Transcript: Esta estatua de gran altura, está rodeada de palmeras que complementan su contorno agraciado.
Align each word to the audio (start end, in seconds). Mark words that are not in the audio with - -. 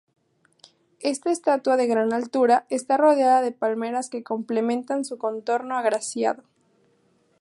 Esta 1.01 1.29
estatua 1.29 1.77
de 1.77 1.85
gran 1.85 2.11
altura, 2.11 2.65
está 2.71 2.97
rodeada 2.97 3.43
de 3.43 3.51
palmeras 3.51 4.09
que 4.09 4.23
complementan 4.23 5.05
su 5.05 5.19
contorno 5.19 5.77
agraciado. 5.77 6.41